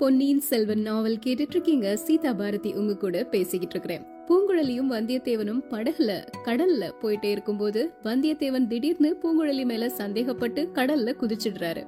[0.00, 6.90] பொன்னியின் செல்வன் நாவல் கேட்டுட்டு இருக்கீங்க சீதா பாரதி உங்க கூட பேசிக்கிட்டு இருக்கிறேன் பூங்குழலியும் வந்தியத்தேவனும் படகுல கடல்ல
[7.02, 11.86] போயிட்டே இருக்கும்போது வந்தியத்தேவன் திடீர்னு பூங்குழலி மேல சந்தேகப்பட்டு கடல்ல குதிச்சிடுறாரு.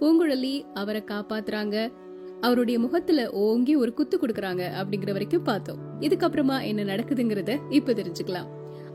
[0.00, 1.92] பூங்குழலி அவரை காப்பாத்துறாங்க.
[2.40, 5.78] அவருடைய முகத்துல ஓங்கி ஒரு குத்து கொடுக்கறாங்க அப்படிங்கிற வரைக்கும் பார்த்தோம்.
[6.00, 8.46] இதுக்கப்புறமா என்ன நடக்குதுங்கிறத இப்ப தெரிஞ்சுக்கலாம்.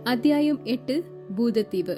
[0.04, 1.04] அத்தியாயம் எட்டு
[1.38, 1.98] பூதத்தீவு.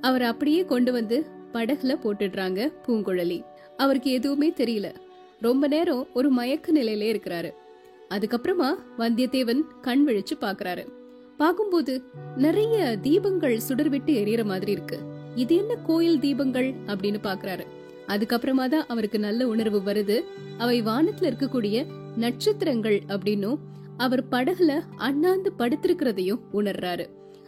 [0.00, 3.44] அவர் அப்படியே கொண்டு வந்து படகுல போட்டுடுறாங்க பூங்குழலி.
[3.76, 4.94] அவருக்கு எதுவுமே தெரியல.
[5.42, 7.50] ரொம்ப நேரம் ஒரு மயக்க நிலையிலே இருக்கிறாரு.
[8.14, 10.84] அதுக்கப்புறமா வந்தியத்தேவன் கண் விழிச்சு பாக்குறாரு
[11.38, 11.94] பாக்கும்போது
[12.36, 14.98] நிறைய தீபங்கள் சுடர்விட்டு எரியற மாதிரி இருக்கு.
[15.34, 17.64] இது என்ன கோயில் தீபங்கள் அப்படின்னு பாக்குறாரு
[18.06, 20.16] அதுக்கப்புறமா தான் அவருக்கு நல்ல உணர்வு வருது.
[20.58, 21.76] அவை வானத்துல இருக்கக்கூடிய
[22.16, 23.58] நட்சத்திரங்கள் அப்படின்னும்
[23.96, 27.06] அவர் படகுல அண்ணாந்து படுத்திருக்கிறதையும் உணர்றாரு.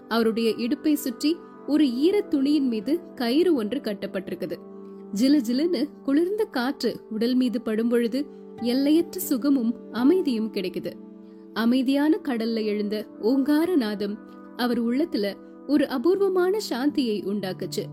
[0.08, 1.32] அவருடைய இடுப்பை சுற்றி
[1.66, 4.56] ஒரு ஈர துணியின் மீது கயிறு ஒன்று கட்டப்பட்டிருக்குது.
[5.14, 8.26] ஜிலு ஜிலுன்னு குளிர்ந்த காற்று உடல் மீது படும் பொழுது
[8.62, 10.92] எல்லையற்ற சுகமும் அமைதியும் கிடைக்குது.
[11.54, 14.18] அமைதியான கடல்ல எழுந்த ஓங்கார நாதம்
[14.56, 15.34] அவர் உள்ளத்துல
[15.66, 17.84] ஒரு அபூர்வமான சாந்தியை உண்டாக்குச்சு.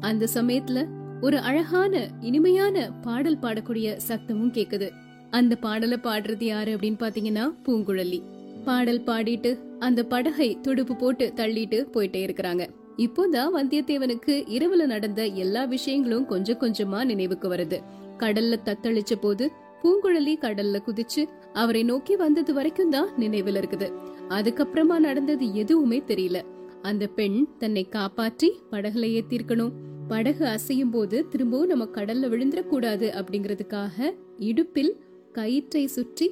[0.00, 0.86] அந்த சமயத்துல
[1.20, 4.90] ஒரு அழகான இனிமையான பாடல் பாடக்கூடிய சத்தமும் கேக்குது.
[5.30, 8.22] அந்த பாடலை பாடுறது யாரு அப்படின்னு பாத்தீங்கன்னா பூங்குழலி.
[8.64, 12.68] பாடல் பாடிட்டு அந்த படகை துடுப்பு போட்டு தள்ளிட்டு போயிட்டே இருக்கிறாங்க.
[13.04, 17.78] இப்போதான் வந்தியத்தேவனுக்கு இரவுல நடந்த எல்லா விஷயங்களும் கொஞ்சம் கொஞ்சமா நினைவுக்கு வருது.
[18.18, 19.44] கடல்ல தத்தளிச்ச போது
[19.82, 23.88] பூங்குழலி கடல்ல குதிச்சு அவரை நோக்கி வந்தது வரைக்கும் தான் நினைவுல இருக்குது.
[24.28, 26.40] அதுக்கப்புறமா நடந்தது எதுவுமே தெரியல.
[26.82, 29.72] அந்த பெண் தன்னை காப்பாற்றி படகுல ஏத்திருக்கணும்.
[30.08, 34.14] படகு அசையும் போது திரும்பவும் நம்ம கடல்ல விழுந்துடக்கூடாது அப்படிங்கறதுக்காக
[34.50, 34.92] இடுப்பில்
[35.32, 36.26] கயிற்றை சுற்றி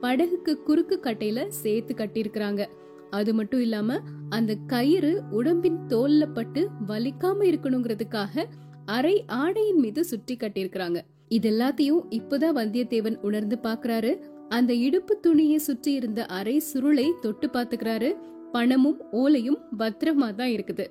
[0.00, 2.62] படகுக்கு குறுக்கு கட்டையில சேர்த்து கட்டியிருக்கிறாங்க.
[3.10, 8.44] அது மட்டும் இல்லாம அந்த கயிறு உடம்பின் தோல்ல பட்டு வலிக்காம இருக்கணுங்கிறதுக்காக
[8.84, 11.00] அரை ஆடையின் மீது சுற்றி கட்டியிருக்கிறாங்க.
[11.28, 18.16] இது எல்லாத்தையும் இப்பதான் வந்தியத்தேவன் உணர்ந்து பாக்குறாரு அந்த இடுப்பு துணியை சுற்றி இருந்த அரை சுருளை தொட்டு பாத்துக்கிறாரு
[18.52, 20.86] பணமும் ஓலையும் பத்திரமா தான் இருக்குது.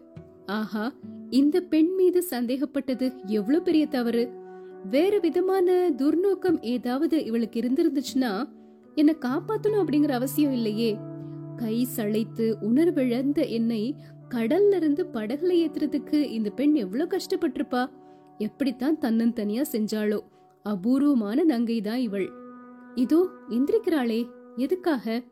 [0.46, 0.94] ஆஹா
[1.30, 4.32] இந்த பெண் மீது சந்தேகப்பட்டது எவ்வளவு பெரிய தவறு?
[4.90, 8.48] வேற விதமான துர்நோக்கம் ஏதாவது இவளுக்கு இருந்திருந்துச்சுன்னா
[8.96, 10.98] என்ன காப்பாத்தணும் அப்படிங்கிற அவசியம் இல்லையே.
[11.56, 13.96] கை சளைத்து உணர்விழந்த என்னை
[14.30, 17.90] கடல்ல இருந்து படகுல ஏத்துறதுக்கு இந்த பெண் எவ்வளவு கஷ்டப்பட்டிருப்பா?
[18.38, 20.20] எப்படித்தான் தன்னன் தனியா செஞ்சாளோ?
[20.64, 22.30] அபூர்வமான நங்கை தான் இவள்.
[22.96, 24.30] இதோ எந்திரிக்கிறாளே.
[24.56, 25.24] எதுக்காக?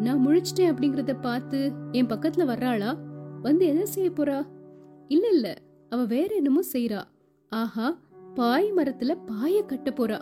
[0.00, 2.96] நான் முழிச்சிட்டேன் அப்படிங்கறத பார்த்து என் பக்கத்துல வர்றாளா?
[3.42, 4.46] வந்து என்ன செய்ய போறா?
[5.08, 5.58] இல்ல இல்ல.
[5.88, 7.02] அவ வேற என்னமோ செய்யறா
[7.48, 7.98] ஆஹா
[8.34, 10.20] பாய் மரத்துல பாய கட்ட போறா.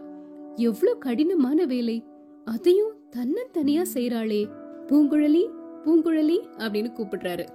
[0.55, 2.05] எவ்வளவு கடினமான வேலை.
[2.45, 4.63] அதையும் தன்னன் தனியா செய்றாளே.
[4.89, 5.43] பூங்குழலி
[5.85, 7.47] பூங்குழலி அப்படின்னு கூப்பிடுறாரு.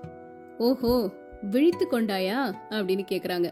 [0.57, 2.53] ஓஹோ விழித்து கொண்டாயா?
[2.69, 3.49] அப்படின்னு கேக்குறாங்க.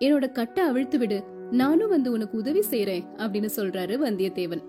[0.00, 4.62] என்னோட கட்டை அவிழ்த்து விடு நானும் வந்து உனக்கு உதவி செய்யறேன் அப்படின்னு சொல்றாரு வந்தியத்தேவன்.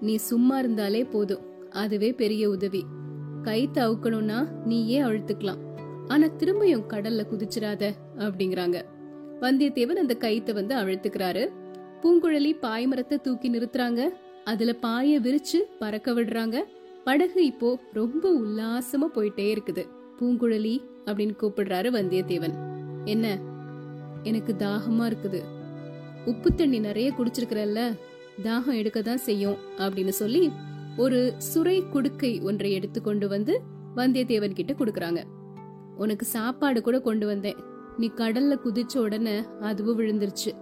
[0.00, 1.40] நீ சும்மா இருந்தாலே போதும்
[1.70, 2.84] அதுவே பெரிய உதவி.
[3.42, 5.62] கை தவுக்கணும்னா நீயே அழுத்துக்கலாம்
[6.08, 8.82] ஆனா திரும்பியும் கடல்ல குதிச்சிராத அப்படிங்கிறாங்க.
[9.40, 11.48] வந்தியத்தேவன் அந்த கைத்தை வந்து அழுத்துக்கிறாரு
[12.02, 14.08] பூங்குழலி பாய்மரத்தை தூக்கி நிறுத்துறாங்க.
[14.44, 16.64] அதுல பாய விரிச்சு பறக்க விடுறாங்க.
[17.08, 19.82] படகு இப்போ ரொம்ப உல்லாசமா போயிட்டே இருக்குது.
[20.18, 22.54] பூங்குழலி அப்படின்னு கூப்பிடுறாரு வந்தியத்தேவன்.
[23.04, 23.26] என்ன?
[24.22, 25.40] எனக்கு தாகமா இருக்குது.
[26.26, 27.96] உப்பு தண்ணி நிறைய குடிச்சிருக்கிறல்ல
[28.42, 30.50] தாகம் எடுக்க தான் செய்யும் அப்படின்னு சொல்லி
[30.96, 33.62] ஒரு சுரை குடுக்கை ஒன்றை எடுத்து கொண்டு வந்து
[33.96, 35.22] வந்தியத்தேவன் கிட்ட கொடுக்கறாங்க.
[35.96, 37.56] உனக்கு சாப்பாடு கூட கொண்டு வந்தேன்.
[37.96, 40.52] நீ கடல்ல குதிச்ச உடனே அதுவும் விழுந்துருச்சு.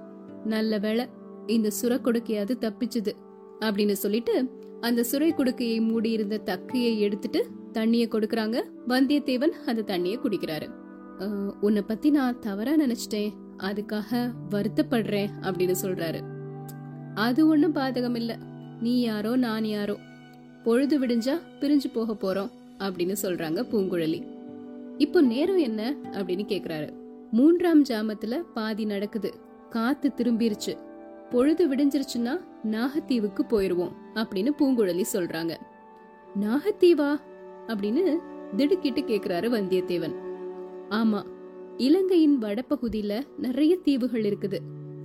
[0.45, 1.07] நல்ல வேலை
[1.47, 3.15] இந்த சுர கொடுக்கையாவது தப்பிச்சுது
[3.61, 8.63] அப்படின்னு சொல்லிட்டு அந்த சுரை குடுக்கையை மூடி இருந்த தக்கையை எடுத்துட்டு தண்ணிய கொடுக்கறாங்க.
[8.89, 10.71] வந்தியத்தேவன் அந்த தண்ணிய குடிக்கிறாரு.
[11.61, 13.33] உன்னை பத்தி நான் தவறா நினைச்சிட்டேன்.
[13.59, 16.21] அதுக்காக வருத்தப்படுறேன் அப்படின்னு சொல்றாரு.
[17.15, 18.39] அது ஒண்ணும் பாதகம் இல்ல.
[18.81, 19.97] நீ யாரோ நான் யாரோ.
[20.65, 24.27] பொழுது விடிஞ்சா பிரிஞ்சு போக போறோம் அப்படின்னு சொல்றாங்க பூங்குழலி.
[24.99, 25.95] இப்போ நேரம் என்ன?
[26.13, 26.93] அப்படின்னு கேக்குறாரு.
[27.31, 29.35] மூன்றாம் ஜாமத்துல பாதி நடக்குது.
[29.71, 30.79] காத்து திரும்பிருச்சு.
[31.31, 32.41] பொழுது விடிஞ்சிருச்சுன்னா
[32.71, 35.57] நாகத்தீவுக்கு போயிருவோம் அப்படின்னு பூங்குழலி சொல்றாங்க.
[36.41, 37.21] நாகத்தீவா?
[37.67, 38.17] அப்படின்னு
[38.57, 40.15] திடுக்கிட்டு கேக்குறாரு வந்தியத்தேவன்.
[40.91, 41.23] ஆமா
[41.77, 44.59] இலங்கையின் வடபகுதியில நிறைய தீவுகள் இருக்குது.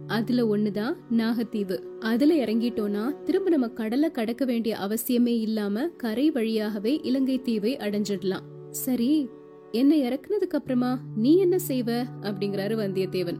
[0.08, 1.84] அதுல ஒண்ணுதான் நாகத்தீவு.
[2.00, 8.44] அதுல இறங்கிட்டோம்னா திரும்ப நம்ம கடலை கடக்க வேண்டிய அவசியமே இல்லாம கரை வழியாகவே இலங்கை தீவை அடைஞ்சிடலாம்.
[8.70, 9.30] சரி
[9.72, 12.04] என்ன இறக்குனதுக்கு அப்புறமா நீ என்ன செய்வ?
[12.22, 13.38] அப்படிங்கிறாரு வந்தியத்தேவன்.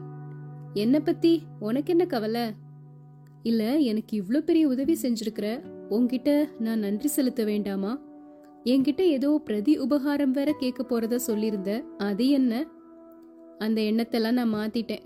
[0.74, 2.61] என்ன பத்தி உனக்கு என்ன கவலை?
[3.44, 5.46] இல்ல எனக்கு இவ்ளோ பெரிய உதவி செஞ்சிருக்கிற
[5.90, 7.92] உன்கிட்ட நான் நன்றி செலுத்த வேண்டாமா?
[8.66, 12.52] என்கிட்ட ஏதோ பிரதி உபகாரம் வேற கேட்க போறத சொல்லியிருந்த அது என்ன?
[13.60, 15.02] அந்த எண்ணத்தெல்லாம் நான் மாத்திட்டேன்.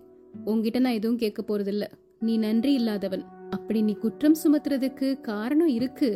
[0.47, 1.85] உன்கிட்ட நான் எதுவும் கேட்க போறதில்ல.
[2.21, 3.25] நீ நன்றி இல்லாதவன்.
[3.51, 6.11] அப்படி நீ குற்றம் சுமத்துறதுக்கு காரணம் இருக்கு.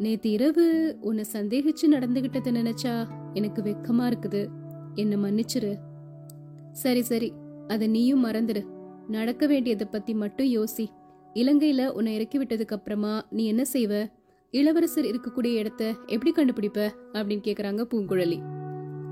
[0.00, 2.94] நேத்து இரவு உன்னை சந்தேகிச்சு நடந்துகிட்டத நினைச்சா
[3.34, 4.42] எனக்கு வெக்கமா இருக்குது.
[4.94, 5.72] என்ன மன்னிச்சிரு.
[6.72, 7.30] சரி சரி.
[7.68, 8.62] அத நீயும் மறந்துடு
[9.08, 10.86] நடக்க வேண்டியதை பத்தி மட்டும் யோசி.
[11.34, 14.10] இலங்கையில உன்னை இறக்கி விட்டதுக்கு அப்புறமா நீ என்ன செய்வ?
[14.50, 16.90] இளவரசர் இருக்கக்கூடிய இடத்த எப்படி கண்டுபிடிப்ப?
[17.12, 18.38] அப்படின்னு கேக்குறாங்க பூங்குழலி.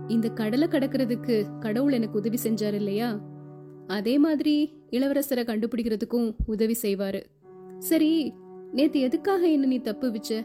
[0.09, 3.21] இந்த கடலை கடக்கிறதுக்கு கடவுள் எனக்கு உதவி செஞ்சாரு இல்லையா?
[3.87, 7.23] அதே மாதிரி இளவரசரை கண்டுபிடிக்கிறதுக்கும் உதவி செய்வாரு.
[7.79, 8.35] சரி
[8.73, 10.45] நேத்து எதுக்காக என்ன நீ தப்பு வச்ச?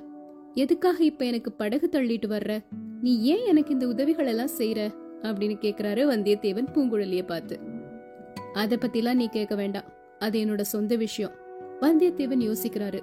[0.53, 2.65] எதுக்காக இப்ப எனக்கு படகு தள்ளிட்டு வர்ற?
[3.01, 7.59] நீ ஏன் எனக்கு இந்த உதவிகள் எல்லாம் செய்யற அப்படின்னு கேக்குறாரு வந்தியத்தேவன் பூங்குழலிய பார்த்து.
[8.53, 9.83] அத பத்திலாம் நீ கேட்க வேண்டாம்.
[10.19, 11.41] அது என்னோட சொந்த விஷயம்.
[11.83, 12.99] வந்தியத்தேவன் யோசிக்கிறாரு.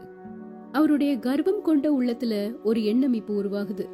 [0.72, 3.84] அவருடைய கர்வம் கொண்ட உள்ளத்துல ஒரு எண்ணம் இப்போ உருவாகுது.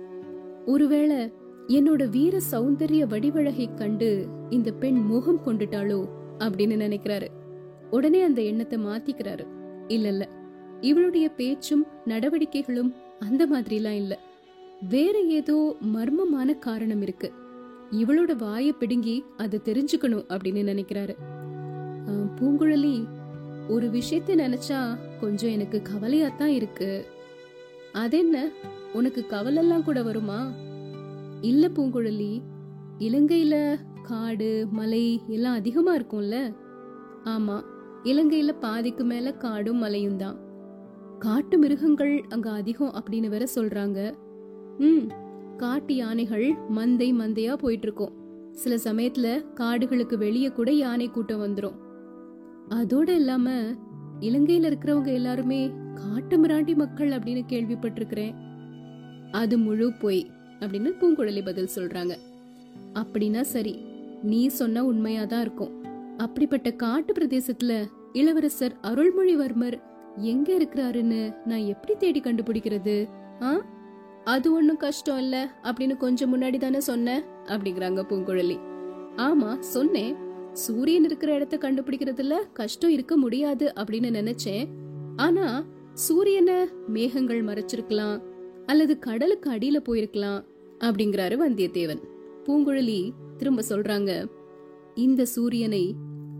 [0.66, 1.32] ஒருவேளை
[1.68, 7.28] என்னோட வீர சௌந்தரிய வடிவழகை கண்டு இந்த பெண் மோகம் கொண்டுட்டாளோ அப்படின்னு நினைக்கிறாரு.
[7.90, 9.44] உடனே அந்த எண்ணத்தை மாத்திக்கிறாரு.
[9.88, 10.28] இல்ல இல்ல
[10.80, 14.18] இவளுடைய பேச்சும் நடவடிக்கைகளும் அந்த மாதிரிலாம் இல்ல.
[14.88, 17.32] வேற ஏதோ மர்மமான காரணம் இருக்கு.
[17.90, 21.14] இவளோட வாயை பிடுங்கி அதை தெரிஞ்சுக்கணும் அப்படின்னு நினைக்கிறாரு.
[22.06, 23.06] ஆஹ், பூங்குழலி
[23.68, 27.06] ஒரு விஷயத்த நினைச்சா கொஞ்சம் எனக்கு கவலையாத்தான் இருக்கு.
[27.92, 28.50] அதென்ன?
[28.92, 30.52] உனக்கு கவலெல்லாம் கூட வருமா?
[31.40, 32.42] இல்ல பூங்குழலி
[32.98, 36.54] இலங்கையில காடு மலை எல்லாம் அதிகமா இருக்கும்ல?
[37.24, 37.64] ஆமா
[38.04, 40.38] இலங்கையில பாதிக்கு மேல காடும் மலையும் தான்.
[41.18, 44.14] காட்டு மிருகங்கள் அங்க அதிகம் அப்படின்னு வேற சொல்றாங்க.
[44.78, 45.06] ம்
[45.56, 48.14] காட்டு யானைகள் மந்தை மந்தையா போயிட்டு இருக்கும்.
[48.52, 51.85] சில சமயத்துல காடுகளுக்கு வெளியே கூட யானை கூட்டம் வந்துடும்
[52.68, 53.50] அதோட இல்லாம
[54.20, 58.34] இலங்கையில இருக்கிறவங்க எல்லாருமே காட்டு மிராண்டி மக்கள் அப்படின்னு கேள்விப்பட்டிருக்கிறேன்.
[59.30, 60.30] அது முழு பொய்
[60.60, 62.16] அப்படின்னு பூங்குழலி பதில் சொல்றாங்க.
[62.94, 63.78] அப்படின்னா சரி
[64.22, 65.84] நீ சொன்ன உண்மையாதான் இருக்கும்.
[66.16, 69.80] அப்படிப்பட்ட காட்டு பிரதேசத்துல இளவரசர் அருள்மொழிவர்மர்
[70.16, 73.08] எங்க இருக்கிறாருன்னு நான் எப்படி தேடி கண்டுபிடிக்கிறது?
[73.42, 73.64] ஆ?
[74.24, 77.22] அது ஒண்ணும் கஷ்டம் இல்ல அப்படின்னு கொஞ்சம் முன்னாடி தானே சொன்ன?
[77.44, 78.58] அப்படிங்கிறாங்க பூங்குழலி.
[79.16, 80.24] ஆமா சொன்னேன்.
[80.56, 84.68] சூரியன் இருக்கிற இடத்த கண்டுபிடிக்கிறதுல கஷ்டம் இருக்க முடியாது அப்படின்னு நினைச்சேன்.
[85.16, 85.64] ஆனா
[85.94, 86.54] சூரியனை
[86.88, 88.22] மேகங்கள் மறைச்சிருக்கலாம்
[88.66, 90.40] அல்லது கடலுக்கு அடியில போயிருக்கலாம்
[90.78, 92.02] அப்படிங்கிறாரு வந்தியத்தேவன்.
[92.44, 94.30] பூங்குழலி திரும்ப சொல்றாங்க
[94.94, 95.94] இந்த சூரியனை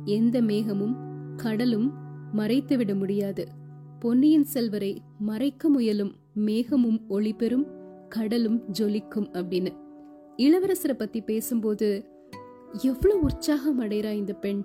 [0.04, 0.96] எந்த மேகமும்
[1.36, 1.92] கடலும்
[2.36, 3.46] மறைத்துவிட முடியாது.
[4.00, 6.12] பொன்னியின் செல்வரை மறைக்க முயலும்
[6.46, 7.66] மேகமும் ஒளி பெறும்
[8.08, 9.72] கடலும் ஜொலிக்கும் அப்படின்னு.
[10.36, 11.88] இளவரசரை பத்தி பேசும்போது
[12.82, 14.62] எவ்வளவு உற்சாகம் அடைறா இந்த பெண்.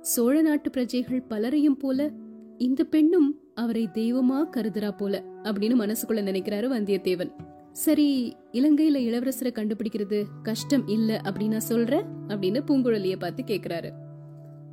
[0.00, 2.10] சோழ நாட்டு பிரஜைகள் பலரையும் போல
[2.58, 7.32] இந்த பெண்ணும் அவரை தெய்வமா கருதுறா போல அப்படின்னு மனசுக்குள்ள நினைக்கிறாரு வந்தியத்தேவன்.
[7.72, 12.02] சரி இலங்கையில இளவரசரை கண்டுபிடிக்கிறது கஷ்டம் இல்ல அப்படின்னு சொல்ற?
[12.28, 13.90] அப்படின்னு பூங்குழலிய பார்த்து கேக்குறாரு.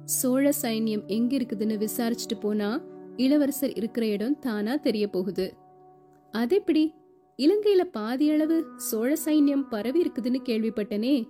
[0.06, 2.82] சோழ சைன்யம் எங்க இருக்குதுன்னு விசாரிச்சுட்டு போனா
[3.18, 5.54] இளவரசர் இருக்கிற இடம் தானா தெரிய போகுது.
[6.32, 6.94] அதெப்படி
[7.38, 11.28] இலங்கையில பாதி அளவு சோழ சைன்யம் பரவி இருக்குதுன்னு கேள்விப்பட்டனே.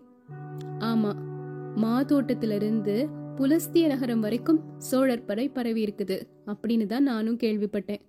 [0.79, 1.31] ஆமா
[1.75, 8.01] மாதோட்டத்துல இருந்து புலஸ்திய நகரம் வரைக்கும் சோழர் படை பரவி இருக்குது அப்படின்னு தான் நானும் கேள்விப்பட்டேன்.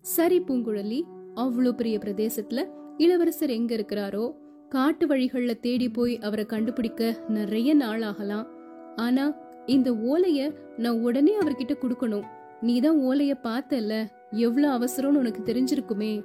[0.00, 1.02] சரி பூங்குழலி
[1.34, 2.64] அவ்வளோ பெரிய பிரதேசத்துல
[2.96, 4.34] இளவரசர் எங்க இருக்கிறாரோ
[4.68, 8.46] காட்டு வழிகள்ல தேடி போய் அவரை கண்டுபிடிக்க நிறைய நாள் ஆகலாம்.
[8.96, 9.36] ஆனா
[9.66, 12.26] இந்த ஓலைய நான் உடனே அவர்கிட்ட கொடுக்கணும்.
[12.60, 16.24] நீதான் ஓலைய பார்த்தல எவ்வளவு அவசரம்னு உனக்கு தெரிஞ்சிருக்குமே.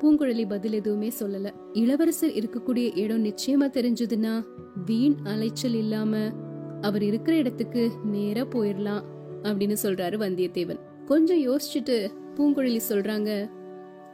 [0.00, 1.54] பூங்குழலி பதில் எதுவுமே சொல்லல.
[1.72, 4.44] இளவரசர் இருக்கக்கூடிய இடம் நிச்சயமா தெரிஞ்சதுன்னா
[4.84, 6.32] வீண் அலைச்சல் இல்லாம
[6.80, 9.02] அவர் இருக்கிற இடத்துக்கு நேரா போயிடலாம்
[9.42, 10.80] அப்படின்னு சொல்றாரு வந்தியத்தேவன்.
[11.06, 13.50] கொஞ்சம் யோசிச்சுட்டு பூங்குழலி சொல்றாங்க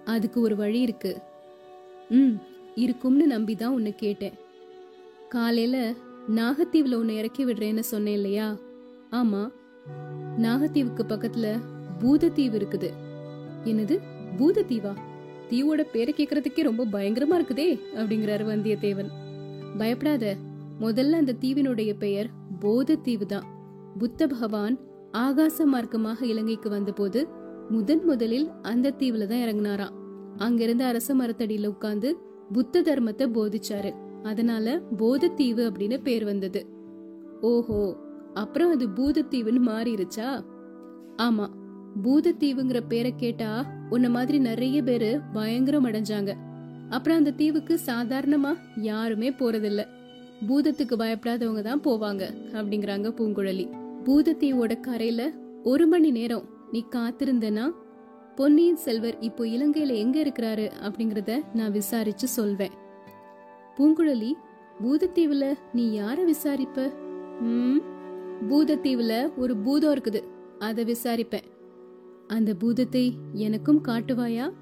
[0.05, 1.19] அதுக்கு ஒரு வழி இருக்கு.
[2.09, 2.33] ம்
[2.75, 4.33] இருக்கும்னு நம்பிதான் உன்னை கேட்டேன்.
[5.29, 5.95] காலையில
[6.35, 8.57] நாகத்தீவுல உன்னை இறக்கி விடுறேன்னு சொன்னேன் இல்லையா?
[9.11, 9.50] ஆமா.
[10.38, 11.61] நாகத்தீவுக்கு பக்கத்துல
[12.00, 12.91] பூதத்தீவு இருக்குது.
[13.64, 14.00] என்னது?
[14.37, 14.97] பூதத்தீவா?
[15.54, 17.68] தீவோட பேரை கேக்குறதுக்கே ரொம்ப பயங்கரமா இருக்குதே
[17.99, 19.11] அப்படிங்கிறாரு வந்தியத்தேவன்.
[19.78, 20.25] பயப்படாத
[20.80, 22.28] முதல்ல அந்த தீவினுடைய பெயர்
[22.62, 23.46] போத தீவு தான்.
[23.99, 24.76] புத்த பகவான்
[25.18, 27.20] ஆகாச மார்க்கமாக இலங்கைக்கு வந்தபோது
[27.70, 29.94] முதன் முதலில் அந்த தீவுல தான் இறங்கினாராம்.
[30.37, 32.11] அங்கிருந்த அரச மரத்தடியில உட்கார்ந்து
[32.52, 33.92] புத்த தர்மத்தை போதிச்சாரு.
[34.23, 36.62] அதனால போதத்தீவு அப்படின்னு பேர் வந்தது.
[37.50, 37.80] ஓஹோ
[38.34, 40.28] அப்புறம் அது பூதத்தீவுன்னு மாறிடுச்சா
[41.16, 41.46] ஆமா
[42.02, 46.36] பூதத்தீவுங்கிற பேரை கேட்டா உன்ன மாதிரி நிறைய பேரு பயங்கரம் அடைஞ்சாங்க.
[46.90, 49.86] அப்புறம் அந்த தீவுக்கு சாதாரணமா யாருமே போறதில்ல.
[50.46, 53.66] பூதத்துக்கு பயப்படாதவங்க தான் போவாங்க அப்படிங்கிறாங்க பூங்குழலி.
[54.04, 55.32] பூதத்தீவோட கரையில
[55.62, 57.72] ஒரு மணி நேரம் நீ காத்திருந்தனா?
[58.36, 62.70] பொன்னியின் செல்வர் இப்போ இலங்கையில எங்க இருக்கிறாரு அப்படிங்கறத நான் விசாரிச்சு சொல்வேன்.
[63.76, 64.32] பூங்குழலி
[64.82, 66.92] பூதத்தீவுல நீ யார விசாரிப்ப?
[67.40, 67.80] ம்
[68.48, 70.22] பூதத்தீவுல ஒரு பூதம் இருக்குது.
[70.58, 71.46] அதை விசாரிப்பேன்.
[72.26, 74.52] அந்த பூதத்தை எனக்கும் காட்டுவாயா?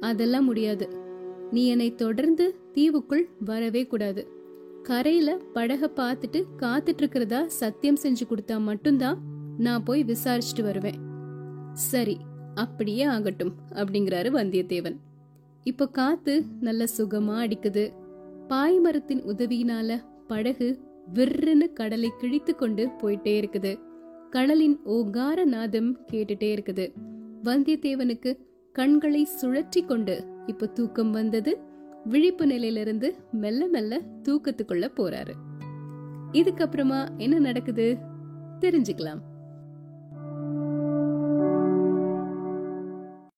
[0.00, 0.88] அதெல்லாம் முடியாது.
[1.50, 4.28] நீ என்னை தொடர்ந்து தீவுக்குள் வரவே கூடாது.
[4.82, 9.18] கரையில படக பார்த்துட்டு காத்துட்டு இருக்கிறதா சத்தியம் செஞ்சு கொடுத்தா மட்டும்தான்
[9.58, 10.94] நான் போய் விசாரிச்சுட்டு வருவேன்.
[11.72, 12.16] சரி
[12.54, 14.96] அப்படியே ஆகட்டும் அப்படிங்கிறாரு வந்தியத்தேவன்.
[15.64, 17.92] இப்போ காத்து நல்ல சுகமா அடிக்குது.
[18.48, 20.80] பாய்மரத்தின் உதவியினால படகு
[21.14, 23.78] விற்றுன்னு கடலை கிழித்து கொண்டு போயிட்டே இருக்குது.
[24.30, 26.92] கடலின் ஓகார நாதம் கேட்டுட்டே இருக்குது.
[27.44, 28.36] வந்தியத்தேவனுக்கு
[28.72, 31.58] கண்களை சுழற்றி கொண்டு இப்ப தூக்கம் வந்தது.
[32.04, 35.32] விழிப்பு நிலையிலிருந்து மெல்ல மெல்ல தூக்கத்துக்குள்ள போறாரு.
[36.32, 37.96] இதுக்கப்புறமா என்ன நடக்குது?
[38.60, 39.18] தெரிஞ்சுக்கலாம்.